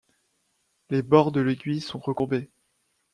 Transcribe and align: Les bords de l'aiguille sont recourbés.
Les 0.89 1.03
bords 1.03 1.31
de 1.31 1.41
l'aiguille 1.41 1.79
sont 1.79 1.99
recourbés. 1.99 2.49